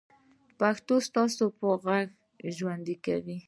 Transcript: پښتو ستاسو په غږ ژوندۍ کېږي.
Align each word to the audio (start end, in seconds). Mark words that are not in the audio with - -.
پښتو 0.59 0.95
ستاسو 1.07 1.43
په 1.57 1.67
غږ 1.85 2.07
ژوندۍ 2.57 2.95
کېږي. 3.05 3.37